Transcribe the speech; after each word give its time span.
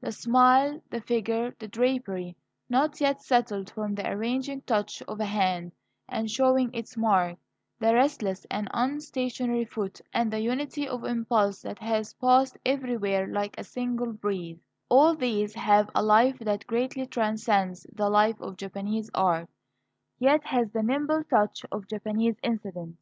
The 0.00 0.10
smile, 0.10 0.80
the 0.88 1.02
figure, 1.02 1.54
the 1.58 1.68
drapery 1.68 2.34
not 2.66 2.98
yet 2.98 3.20
settled 3.20 3.68
from 3.68 3.94
the 3.94 4.08
arranging 4.08 4.62
touch 4.62 5.02
of 5.02 5.20
a 5.20 5.26
hand, 5.26 5.72
and 6.08 6.30
showing 6.30 6.72
its 6.72 6.96
mark 6.96 7.36
the 7.78 7.92
restless 7.92 8.46
and 8.50 8.70
unstationary 8.72 9.66
foot, 9.68 10.00
and 10.14 10.32
the 10.32 10.40
unity 10.40 10.88
of 10.88 11.04
impulse 11.04 11.60
that 11.60 11.78
has 11.80 12.14
passed 12.14 12.56
everywhere 12.64 13.26
like 13.26 13.54
a 13.58 13.64
single 13.64 14.14
breeze, 14.14 14.56
all 14.88 15.14
these 15.14 15.52
have 15.52 15.90
a 15.94 16.02
life 16.02 16.38
that 16.38 16.66
greatly 16.66 17.06
transcends 17.06 17.86
the 17.92 18.08
life 18.08 18.40
of 18.40 18.56
Japanese 18.56 19.10
art, 19.14 19.46
yet 20.18 20.42
has 20.46 20.70
the 20.72 20.82
nimble 20.82 21.22
touch 21.24 21.66
of 21.70 21.86
Japanese 21.86 22.36
incident. 22.42 22.96